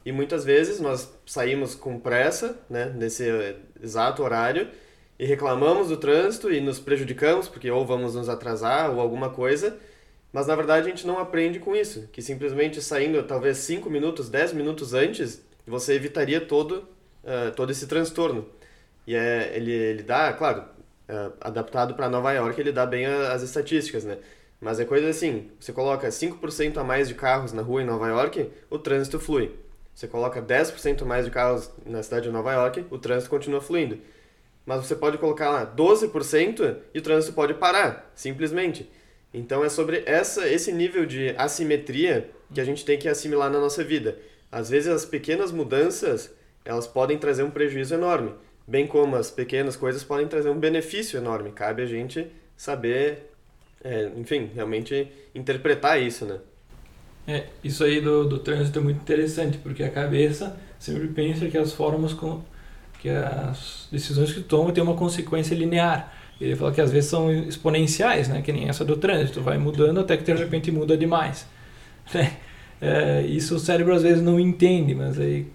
[0.06, 3.24] E muitas vezes nós saímos com pressa, né, nesse
[3.82, 4.68] exato horário,
[5.18, 9.78] e reclamamos do trânsito e nos prejudicamos, porque ou vamos nos atrasar ou alguma coisa,
[10.34, 14.30] mas na verdade a gente não aprende com isso, que simplesmente saindo talvez 5 minutos,
[14.30, 16.88] 10 minutos antes, você evitaria todo,
[17.24, 18.48] uh, todo esse transtorno.
[19.06, 20.64] E é, ele, ele dá, claro,
[21.10, 24.18] uh, adaptado para Nova York, ele dá bem as estatísticas, né?
[24.60, 28.08] Mas é coisa assim, você coloca 5% a mais de carros na rua em Nova
[28.08, 29.56] York, o trânsito flui.
[29.94, 33.60] Você coloca 10% a mais de carros na cidade de Nova York, o trânsito continua
[33.60, 34.00] fluindo.
[34.66, 38.90] Mas você pode colocar lá 12% e o trânsito pode parar, simplesmente.
[39.34, 43.60] Então é sobre essa, esse nível de assimetria que a gente tem que assimilar na
[43.60, 44.18] nossa vida.
[44.52, 46.34] Às vezes as pequenas mudanças,
[46.66, 48.34] elas podem trazer um prejuízo enorme,
[48.68, 51.52] bem como as pequenas coisas podem trazer um benefício enorme.
[51.52, 53.32] Cabe a gente saber
[53.84, 56.38] é, enfim, realmente interpretar isso, né?
[57.28, 61.58] É, isso aí do, do trânsito é muito interessante, porque a cabeça sempre pensa que
[61.58, 62.42] as formas, com,
[63.00, 66.14] que as decisões que toma têm uma consequência linear.
[66.40, 68.42] Ele fala que às vezes são exponenciais, né?
[68.42, 71.46] Que nem essa do trânsito, vai mudando até que de repente muda demais.
[72.14, 72.36] Né?
[72.82, 75.46] É, isso o cérebro às vezes não entende, mas aí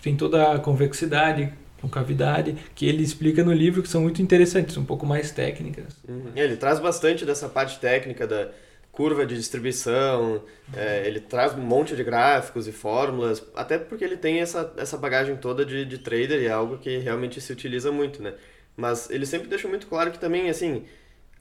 [0.00, 1.52] tem toda a convexidade
[1.88, 5.96] cavidade, que ele explica no livro que são muito interessantes, um pouco mais técnicas.
[6.08, 6.32] Uhum.
[6.34, 8.48] Ele traz bastante dessa parte técnica da
[8.92, 10.40] curva de distribuição, uhum.
[10.74, 14.96] é, ele traz um monte de gráficos e fórmulas, até porque ele tem essa, essa
[14.96, 18.32] bagagem toda de, de trader e é algo que realmente se utiliza muito, né?
[18.76, 20.84] Mas ele sempre deixa muito claro que também, assim,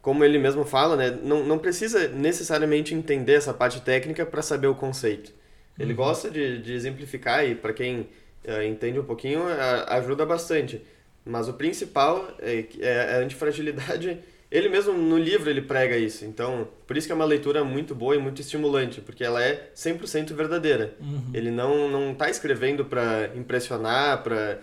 [0.06, 4.68] como ele mesmo fala, né, não, não precisa necessariamente entender essa parte técnica para saber
[4.68, 5.34] o conceito.
[5.80, 5.98] Ele uhum.
[5.98, 8.08] gosta de, de exemplificar e para quem
[8.44, 10.80] é, entende um pouquinho, é, ajuda bastante.
[11.26, 14.20] Mas o principal é, é a antifragilidade.
[14.52, 16.24] Ele mesmo no livro ele prega isso.
[16.24, 19.72] Então, por isso que é uma leitura muito boa e muito estimulante, porque ela é
[19.76, 20.94] 100% verdadeira.
[21.02, 21.32] Uhum.
[21.34, 24.60] Ele não não está escrevendo para impressionar, para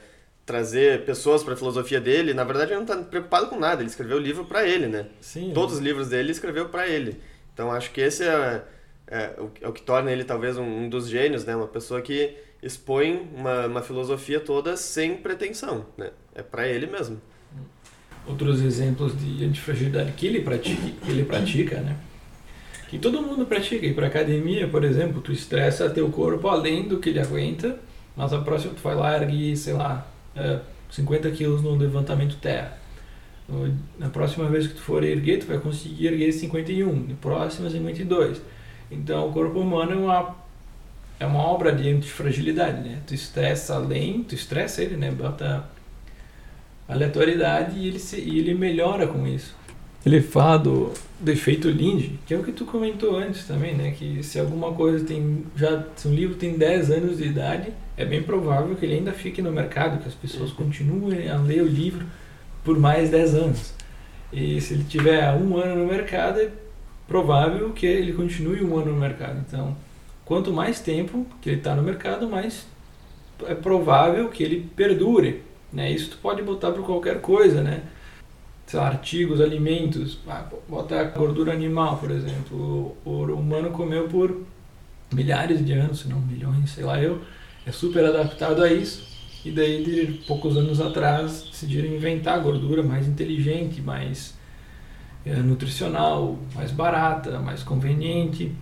[0.52, 2.34] trazer pessoas para a filosofia dele.
[2.34, 3.80] Na verdade, ele não está preocupado com nada.
[3.80, 5.06] Ele escreveu o livro para ele, né?
[5.20, 5.50] Sim.
[5.54, 7.18] Todos os livros dele ele escreveu para ele.
[7.54, 8.62] Então, acho que esse é,
[9.06, 11.56] é, o, é o que torna ele talvez um, um dos gênios, né?
[11.56, 16.10] Uma pessoa que expõe uma, uma filosofia toda sem pretensão, né?
[16.34, 17.18] É para ele mesmo.
[18.26, 21.96] Outros exemplos de antifragilidade que ele pratica, que ele pratica, né?
[22.90, 23.86] Que todo mundo pratica.
[23.86, 27.80] E para academia, por exemplo, tu estressa teu corpo além do que ele aguenta,
[28.14, 30.11] mas a próxima tu vai lá erguer, sei lá,
[30.90, 32.78] 50 é, quilos no levantamento terra.
[33.98, 38.40] Na próxima vez que tu for erguer, tu vai conseguir erguer 51, na próxima 52.
[38.90, 40.42] Então, o corpo humano é uma
[41.20, 42.98] é uma obra de antifragilidade, né?
[43.06, 45.10] Tu estressa além, tu estressa ele, né?
[45.10, 45.64] Bota
[46.88, 49.54] aleatoriedade e ele, se, e ele melhora com isso.
[50.04, 53.92] Ele fala do, do efeito Lindy, que é o que tu comentou antes também, né?
[53.92, 58.04] Que se alguma coisa tem já se um livro tem 10 anos de idade, é
[58.04, 60.56] bem provável que ele ainda fique no mercado, que as pessoas uhum.
[60.56, 62.04] continuem a ler o livro
[62.64, 63.74] por mais 10 anos.
[64.32, 66.50] E se ele tiver um ano no mercado, é
[67.06, 69.44] provável que ele continue um ano no mercado.
[69.46, 69.76] Então,
[70.24, 72.66] quanto mais tempo que ele está no mercado, mais
[73.46, 75.42] é provável que ele perdure.
[75.72, 75.90] Né?
[75.90, 77.82] Isso tu pode botar para qualquer coisa, né?
[78.72, 82.96] Lá, artigos, alimentos, ah, botar gordura animal, por exemplo.
[83.04, 84.42] O, o humano comeu por
[85.12, 87.20] milhares de anos, se não milhões, sei lá eu,
[87.66, 89.10] é super adaptado a isso.
[89.44, 94.34] E daí, de poucos anos atrás, decidiram inventar gordura mais inteligente, mais
[95.26, 98.52] é, nutricional, mais barata, mais conveniente.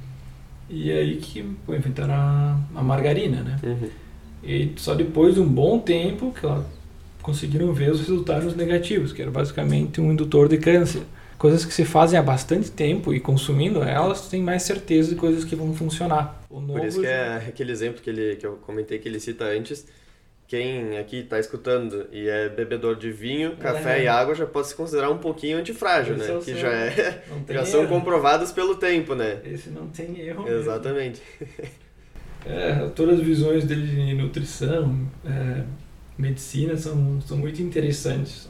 [0.68, 3.58] E aí que pô, inventaram a, a margarina, né?
[3.62, 3.90] Uhum.
[4.42, 6.62] E só depois de um bom tempo que ó,
[7.22, 11.02] conseguiram ver os resultados negativos, que era basicamente um indutor de câncer.
[11.38, 15.14] Coisas que se fazem há bastante tempo e consumindo elas, tu tem mais certeza de
[15.16, 16.44] coisas que vão funcionar.
[16.50, 19.44] O Por isso que é aquele exemplo que, ele, que eu comentei que ele cita
[19.44, 19.86] antes,
[20.46, 24.04] quem aqui está escutando e é bebedor de vinho, café é.
[24.04, 26.38] e água já pode se considerar um pouquinho antifrágil, Esse né?
[26.38, 29.40] É que já, é, já são comprovados pelo tempo, né?
[29.44, 30.48] Esse não tem erro.
[30.48, 31.22] Exatamente.
[32.46, 35.62] É, todas as visões dele de nutrição, é,
[36.20, 38.48] medicina são, são muito interessantes.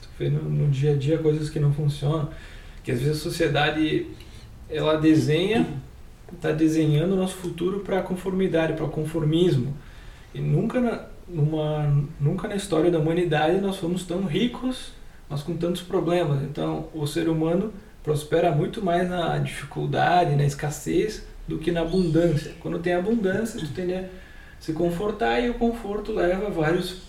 [0.00, 2.28] Tu vê no, no, dia a dia coisas que não funcionam,
[2.82, 4.06] que às vezes a sociedade
[4.70, 5.66] ela desenha,
[6.32, 9.74] está desenhando o nosso futuro para conformidade, para conformismo.
[10.34, 14.92] E nunca na, numa, nunca na história da humanidade nós fomos tão ricos,
[15.28, 16.42] mas com tantos problemas.
[16.42, 22.54] Então o ser humano prospera muito mais na dificuldade, na escassez, do que na abundância.
[22.60, 24.04] Quando tem abundância, tu tende a
[24.60, 27.07] se confortar e o conforto leva a vários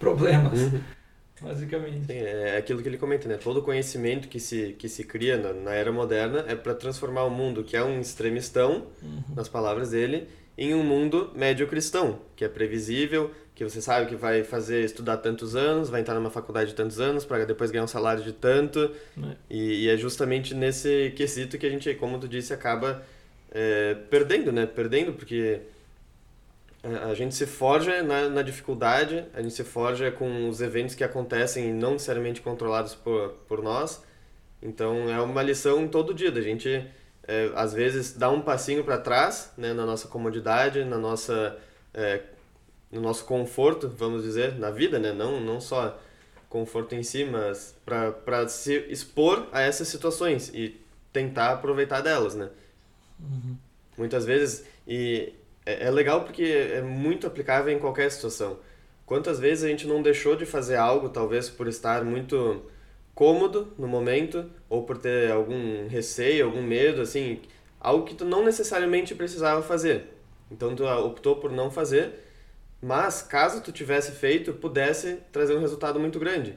[0.00, 0.80] problemas, uhum.
[1.40, 2.06] basicamente.
[2.06, 3.36] Sim, é aquilo que ele comenta, né?
[3.36, 7.30] Todo conhecimento que se, que se cria na, na era moderna é para transformar o
[7.30, 9.22] mundo que é um extremistão, uhum.
[9.36, 10.26] nas palavras dele,
[10.58, 15.18] em um mundo médio cristão, que é previsível, que você sabe que vai fazer estudar
[15.18, 18.32] tantos anos, vai entrar numa faculdade de tantos anos para depois ganhar um salário de
[18.32, 18.90] tanto.
[19.22, 19.36] É.
[19.50, 23.02] E, e, é justamente nesse quesito que a gente, como tu disse, acaba
[23.50, 24.64] é, perdendo, né?
[24.64, 25.60] Perdendo porque
[26.82, 31.04] a gente se forja na, na, dificuldade, a gente se forja com os eventos que
[31.04, 34.02] acontecem não necessariamente controlados por, por nós.
[34.62, 36.86] Então é uma lição todo dia da gente,
[37.28, 41.58] é, às vezes, dar um passinho para trás né, na nossa comodidade, na nossa,
[41.92, 42.22] é,
[42.90, 45.12] no nosso conforto, vamos dizer, na vida, né?
[45.12, 45.98] não, não só
[46.48, 50.80] conforto em si, mas para se expor a essas situações e
[51.12, 52.34] tentar aproveitar delas.
[52.34, 52.48] Né?
[53.20, 53.56] Uhum.
[53.98, 55.34] Muitas vezes, e
[55.70, 58.58] é, é legal porque é muito aplicável em qualquer situação.
[59.06, 62.62] Quantas vezes a gente não deixou de fazer algo, talvez por estar muito
[63.14, 67.40] cômodo no momento, ou por ter algum receio, algum medo, assim,
[67.80, 70.08] algo que tu não necessariamente precisava fazer.
[70.50, 72.12] Então tu optou por não fazer,
[72.80, 76.56] mas caso tu tivesse feito, pudesse trazer um resultado muito grande.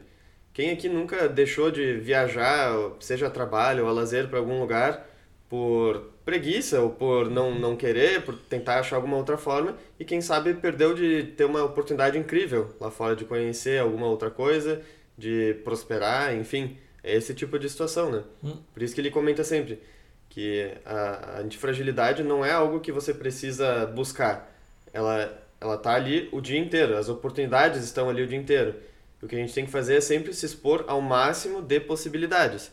[0.53, 5.07] Quem aqui nunca deixou de viajar, seja a trabalho ou a lazer para algum lugar,
[5.49, 10.21] por preguiça ou por não, não querer, por tentar achar alguma outra forma e quem
[10.21, 14.81] sabe perdeu de ter uma oportunidade incrível lá fora de conhecer alguma outra coisa,
[15.17, 18.23] de prosperar, enfim, é esse tipo de situação, né?
[18.43, 18.57] Hum.
[18.73, 19.81] Por isso que ele comenta sempre
[20.29, 24.51] que a, a antifragilidade não é algo que você precisa buscar.
[24.91, 28.75] Ela ela tá ali o dia inteiro, as oportunidades estão ali o dia inteiro.
[29.21, 32.69] O que a gente tem que fazer é sempre se expor ao máximo de possibilidades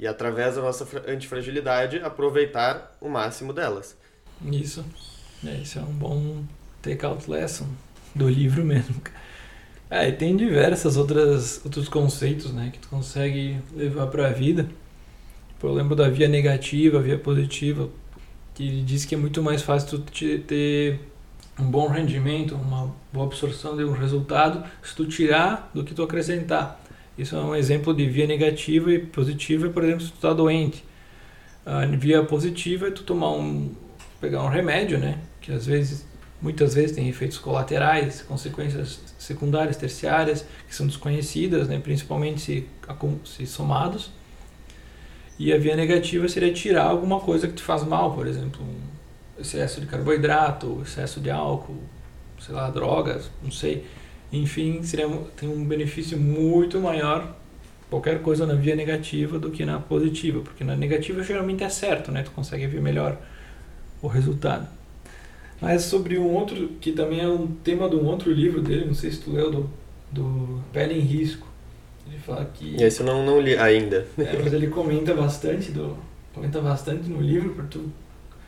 [0.00, 3.94] e através da nossa antifragilidade aproveitar o máximo delas.
[4.42, 4.82] Isso.
[5.46, 6.42] É, isso é um bom
[6.80, 7.66] take-out lesson
[8.14, 8.96] do livro mesmo.
[9.90, 14.66] É, e tem diversas outras outros conceitos, né, que tu consegue levar para a vida.
[15.62, 17.90] Eu lembro da via negativa, via positiva,
[18.54, 21.00] que ele diz que é muito mais fácil tu ter
[21.58, 26.02] um bom rendimento, uma boa absorção de um resultado se tu tirar do que tu
[26.02, 26.80] acrescentar.
[27.20, 30.82] Isso é um exemplo de via negativa e positiva, por exemplo, se tu está doente.
[31.66, 33.74] A via positiva é tu tomar um,
[34.18, 35.18] pegar um remédio, né?
[35.38, 36.06] Que às vezes,
[36.40, 41.78] muitas vezes tem efeitos colaterais, consequências secundárias, terciárias, que são desconhecidas, né?
[41.78, 42.66] Principalmente se,
[43.26, 44.10] se somados.
[45.38, 49.40] E a via negativa seria tirar alguma coisa que te faz mal, por exemplo, um
[49.40, 51.82] excesso de carboidrato, excesso de álcool,
[52.40, 53.84] sei lá, drogas, não sei
[54.32, 57.34] enfim, seria, tem um benefício muito maior
[57.88, 62.12] qualquer coisa na via negativa do que na positiva, porque na negativa geralmente é certo,
[62.12, 62.22] né?
[62.22, 63.18] Tu consegue ver melhor
[64.00, 64.68] o resultado.
[65.60, 68.94] Mas sobre um outro, que também é um tema de um outro livro dele, não
[68.94, 69.70] sei se tu leu, do,
[70.10, 71.46] do Pele em Risco.
[72.06, 72.76] Ele fala que...
[72.82, 74.06] Esse eu não, não li ainda.
[74.16, 75.98] É, mas ele comenta bastante, do,
[76.32, 77.90] comenta bastante no livro para tu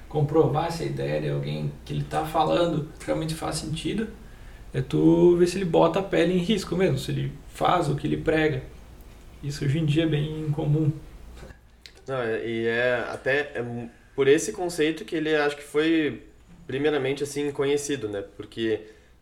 [0.09, 4.07] comprovar essa ideia de alguém que ele está falando realmente faz sentido
[4.75, 7.97] é tu ver se ele bota a pele em risco mesmo, se ele faz o
[7.97, 8.63] que ele prega.
[9.43, 10.93] Isso hoje em dia é bem comum.
[12.07, 16.23] Não, é, e é até é por esse conceito que ele acho que foi
[16.67, 18.25] primeiramente assim conhecido, né?
[18.37, 18.81] Porque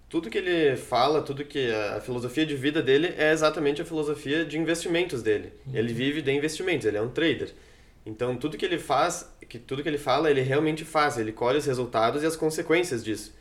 [0.08, 4.44] tudo que ele fala, tudo que a filosofia de vida dele é exatamente a filosofia
[4.44, 5.52] de investimentos dele.
[5.66, 5.76] Uhum.
[5.76, 7.50] Ele vive de investimentos, ele é um trader.
[8.04, 11.58] Então tudo que ele faz, que tudo que ele fala, ele realmente faz, ele colhe
[11.58, 13.32] os resultados e as consequências disso.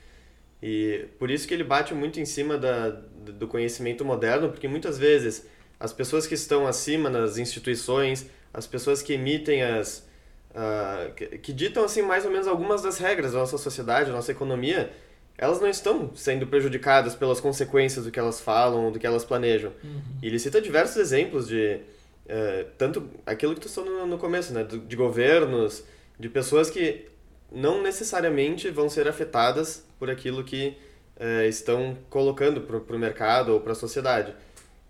[0.62, 4.97] E por isso que ele bate muito em cima da, do conhecimento moderno, porque muitas
[4.97, 5.47] vezes
[5.80, 10.07] as pessoas que estão acima nas instituições, as pessoas que emitem as.
[10.49, 14.16] Uh, que, que, ditam assim mais ou menos algumas das regras da nossa sociedade, da
[14.16, 14.91] nossa economia,
[15.38, 19.72] elas não estão sendo prejudicadas pelas consequências do que elas falam, do que elas planejam.
[19.84, 20.01] Uhum.
[20.22, 21.80] E ele cita diversos exemplos de
[22.26, 25.84] uh, tanto aquilo que tu falou no, no começo, né, de, de governos,
[26.20, 27.05] de pessoas que
[27.51, 30.77] não necessariamente vão ser afetadas por aquilo que
[31.17, 34.33] uh, estão colocando para o mercado ou para a sociedade.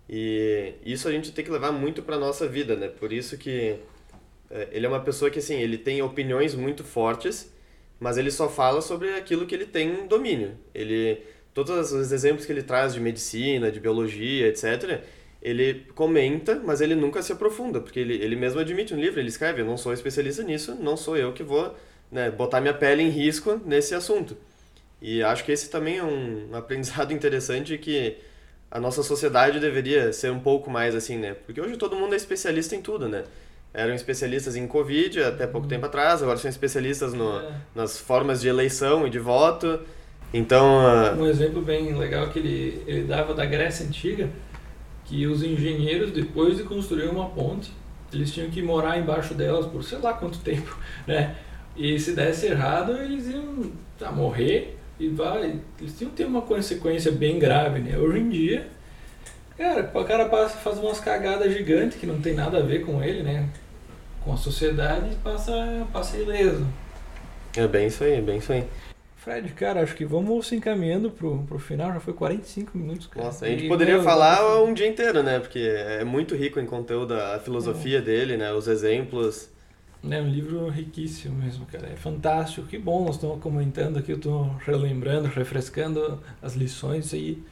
[0.08, 2.88] E isso a gente tem que levar muito para nossa vida, né?
[2.88, 3.76] Por isso que
[4.50, 7.52] uh, ele é uma pessoa que assim ele tem opiniões muito fortes,
[7.98, 10.56] mas ele só fala sobre aquilo que ele tem domínio.
[10.74, 15.02] Ele todos os exemplos que ele traz de medicina, de biologia, etc.
[15.42, 19.28] Ele comenta, mas ele nunca se aprofunda, porque ele, ele mesmo admite no livro, ele
[19.28, 21.74] escreve, eu não sou especialista nisso, não sou eu que vou
[22.10, 24.36] né, botar minha pele em risco nesse assunto.
[25.00, 28.16] E acho que esse também é um aprendizado interessante que
[28.70, 31.34] a nossa sociedade deveria ser um pouco mais assim, né?
[31.34, 33.24] Porque hoje todo mundo é especialista em tudo, né?
[33.72, 37.52] Eram especialistas em Covid até pouco tempo atrás, agora são especialistas no, é.
[37.74, 39.80] nas formas de eleição e de voto.
[40.32, 40.84] Então.
[41.16, 41.22] Uh...
[41.22, 44.28] Um exemplo bem legal que ele, ele dava da Grécia Antiga,
[45.04, 47.72] que os engenheiros, depois de construir uma ponte,
[48.12, 51.36] eles tinham que morar embaixo delas por sei lá quanto tempo, né?
[51.76, 55.60] E se desse errado, eles iam tá, morrer e vai.
[55.80, 57.96] Eles tinham que ter uma consequência bem grave, né?
[57.98, 58.68] Hoje em dia,
[59.56, 63.02] cara, o cara passa, faz umas cagadas gigantes que não tem nada a ver com
[63.02, 63.48] ele, né?
[64.22, 66.66] Com a sociedade passa, passa ileso.
[67.56, 68.64] É bem isso aí, é bem isso aí.
[69.16, 73.06] Fred, cara, acho que vamos se encaminhando pro, pro final, já foi 45 minutos.
[73.06, 73.26] Cara.
[73.26, 75.38] Nossa, a gente e, poderia meu, falar um dia inteiro, né?
[75.38, 78.00] Porque é muito rico em conteúdo, a filosofia é.
[78.00, 78.50] dele, né?
[78.52, 79.50] Os exemplos.
[80.08, 81.88] É um livro riquíssimo mesmo, cara.
[81.88, 82.66] É fantástico.
[82.66, 87.42] Que bom, nós estamos comentando aqui, eu estou relembrando, refrescando as lições aí.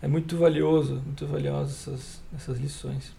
[0.00, 3.12] É muito valioso, muito valioso essas, essas lições.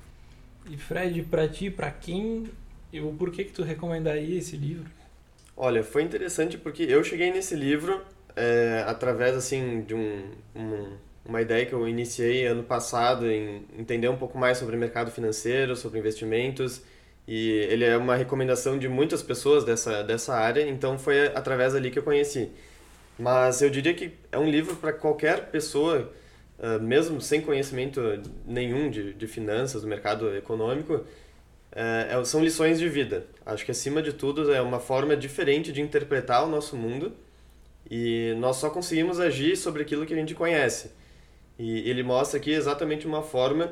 [0.69, 2.45] E Fred, para ti, para quem,
[2.93, 4.89] e o porquê que tu recomendaria esse livro?
[5.55, 8.01] Olha, foi interessante porque eu cheguei nesse livro
[8.36, 10.93] é, através assim de um, um,
[11.26, 15.76] uma ideia que eu iniciei ano passado em entender um pouco mais sobre mercado financeiro,
[15.76, 16.82] sobre investimentos
[17.28, 21.91] e ele é uma recomendação de muitas pessoas dessa, dessa área, então foi através ali
[21.91, 22.49] que eu conheci.
[23.17, 26.11] Mas eu diria que é um livro para qualquer pessoa,
[26.59, 28.01] uh, mesmo sem conhecimento
[28.45, 33.26] nenhum de, de finanças, do mercado econômico, uh, são lições de vida.
[33.45, 37.13] Acho que acima de tudo é uma forma diferente de interpretar o nosso mundo
[37.89, 40.91] e nós só conseguimos agir sobre aquilo que a gente conhece.
[41.59, 43.72] E ele mostra aqui exatamente uma forma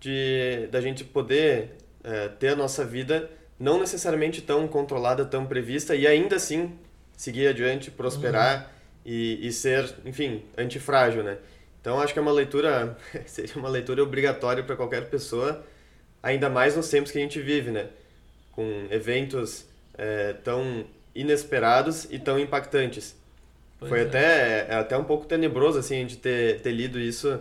[0.00, 5.94] de da gente poder é, ter a nossa vida não necessariamente tão controlada, tão prevista
[5.94, 6.78] e ainda assim
[7.16, 8.70] seguir adiante, prosperar uhum.
[9.04, 11.36] e, e ser, enfim, antifrágil, né?
[11.80, 12.96] Então acho que é uma leitura,
[13.26, 15.64] seria uma leitura obrigatória para qualquer pessoa,
[16.22, 17.88] ainda mais nos tempos que a gente vive, né?
[18.52, 23.14] Com eventos é, tão inesperados e tão impactantes.
[23.78, 24.02] Pois Foi é.
[24.02, 27.40] até, é até um pouco tenebroso assim a gente ter, ter lido isso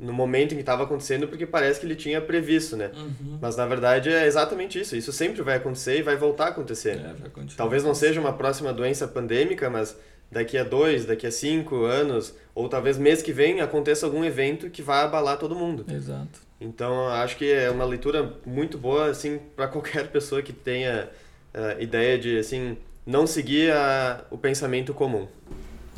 [0.00, 2.90] no momento em que estava acontecendo, porque parece que ele tinha previsto, né?
[2.96, 3.38] Uhum.
[3.40, 4.96] Mas na verdade é exatamente isso.
[4.96, 6.96] Isso sempre vai acontecer e vai voltar a acontecer.
[6.96, 7.14] É,
[7.56, 9.96] talvez não seja uma próxima doença pandêmica, mas
[10.30, 14.70] daqui a dois, daqui a cinco anos, ou talvez mês que vem aconteça algum evento
[14.70, 15.84] que vai abalar todo mundo.
[15.92, 16.40] Exato.
[16.60, 21.08] Então acho que é uma leitura muito boa assim para qualquer pessoa que tenha
[21.54, 22.76] uh, ideia de assim
[23.06, 25.26] não seguir a, o pensamento comum.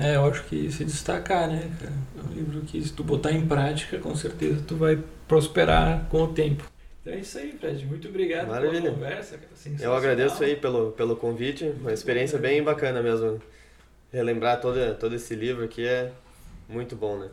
[0.02, 1.92] É, eu acho que se destacar, né, cara?
[2.18, 4.98] É um livro que se tu botar em prática, com certeza tu vai
[5.28, 6.68] prosperar com o tempo.
[7.00, 7.86] Então é isso aí, Fred.
[7.86, 8.82] Muito obrigado Maravilha.
[8.82, 9.76] pela conversa, cara.
[9.80, 11.64] Eu agradeço aí pelo, pelo convite.
[11.80, 13.40] Uma experiência bem bacana mesmo.
[14.12, 16.10] Relembrar todo, todo esse livro aqui é
[16.68, 17.28] muito bom, né?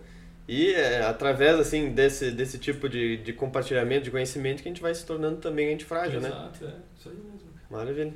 [0.47, 4.81] E é através, assim, desse, desse tipo de, de compartilhamento de conhecimento que a gente
[4.81, 6.49] vai se tornando também antifrágil, Exato, né?
[6.53, 6.99] Exato, é.
[6.99, 7.49] Isso aí mesmo.
[7.69, 8.13] Maravilha.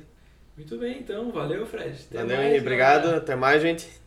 [0.56, 1.30] Muito bem, então.
[1.30, 1.96] Valeu, Fred.
[2.10, 3.02] Até Valeu, mais, obrigado.
[3.02, 3.18] Galera.
[3.18, 4.03] Até mais, gente.